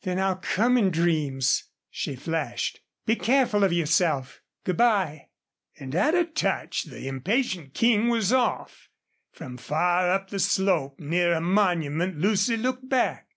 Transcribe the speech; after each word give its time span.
"Then 0.00 0.18
I'll 0.18 0.36
come 0.36 0.78
in 0.78 0.90
dreams," 0.90 1.64
she 1.90 2.16
flashed. 2.16 2.80
"Be 3.04 3.16
careful 3.16 3.64
of 3.64 3.72
yourself.... 3.74 4.40
Good 4.64 4.78
by." 4.78 5.28
And 5.78 5.94
at 5.94 6.14
a 6.14 6.24
touch 6.24 6.84
the 6.84 7.06
impatient 7.06 7.74
King 7.74 8.08
was 8.08 8.32
off. 8.32 8.88
From 9.30 9.58
far 9.58 10.08
up 10.10 10.30
the 10.30 10.38
slope 10.40 10.98
near 10.98 11.34
a 11.34 11.40
monument 11.42 12.18
Lucy 12.18 12.56
looked 12.56 12.88
back. 12.88 13.28